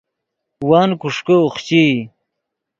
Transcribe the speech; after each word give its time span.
ون 0.69 0.89
کوݰکے 1.01 1.35
اوخچئی 1.41 1.85